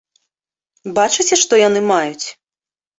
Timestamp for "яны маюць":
1.67-2.27